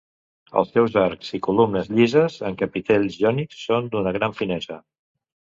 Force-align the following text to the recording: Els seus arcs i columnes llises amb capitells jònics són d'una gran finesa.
Els 0.59 0.69
seus 0.77 0.95
arcs 1.01 1.29
i 1.37 1.39
columnes 1.47 1.91
llises 1.99 2.39
amb 2.49 2.59
capitells 2.63 3.19
jònics 3.25 3.61
són 3.67 3.93
d'una 3.93 4.17
gran 4.19 4.37
finesa. 4.43 4.81